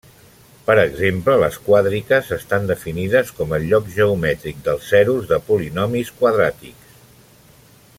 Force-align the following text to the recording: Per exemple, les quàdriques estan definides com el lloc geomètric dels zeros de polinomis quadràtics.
Per 0.69 0.75
exemple, 0.83 1.35
les 1.43 1.59
quàdriques 1.67 2.31
estan 2.37 2.65
definides 2.71 3.31
com 3.41 3.55
el 3.59 3.69
lloc 3.75 3.93
geomètric 3.99 4.67
dels 4.69 4.91
zeros 4.97 5.31
de 5.35 5.43
polinomis 5.51 6.15
quadràtics. 6.23 6.95